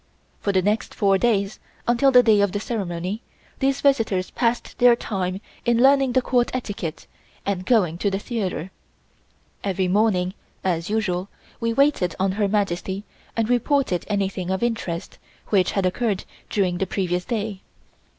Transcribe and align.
For 0.39 0.51
the 0.51 0.63
next 0.63 0.95
four 0.95 1.19
days, 1.19 1.59
until 1.87 2.09
the 2.09 2.23
day 2.23 2.41
of 2.41 2.53
the 2.53 2.59
ceremony, 2.59 3.21
these 3.59 3.81
visitors 3.81 4.31
passed 4.31 4.79
their 4.79 4.95
time 4.95 5.39
in 5.63 5.77
learning 5.77 6.13
the 6.13 6.23
Court 6.23 6.49
etiquette 6.55 7.05
and 7.45 7.67
going 7.67 7.99
to 7.99 8.09
the 8.09 8.17
theatre. 8.17 8.71
Every 9.63 9.87
morning, 9.87 10.33
as 10.63 10.89
usual, 10.89 11.29
we 11.59 11.71
waited 11.71 12.15
on 12.19 12.31
Her 12.31 12.47
Majesty 12.47 13.03
and 13.37 13.47
reported 13.47 14.03
anything 14.07 14.49
of 14.49 14.63
interest 14.63 15.19
which 15.49 15.73
had 15.73 15.85
occurred 15.85 16.23
during 16.49 16.79
the 16.79 16.87
previous 16.87 17.23
day. 17.23 17.61